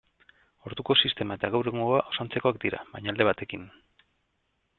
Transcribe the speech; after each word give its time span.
Orduko 0.69 0.95
sistema 1.01 1.37
eta 1.41 1.51
gaur 1.55 1.69
egungoa 1.73 1.99
oso 2.13 2.25
antzekoak 2.25 2.59
dira, 2.65 2.81
baina 2.97 3.15
alde 3.15 3.29
batekin. 3.31 3.69